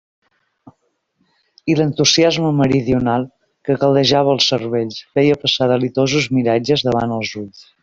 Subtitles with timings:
[1.73, 3.27] I l'entusiasme meridional,
[3.69, 7.65] que caldejava els cervells, feia passar delitosos miratges davant els ulls.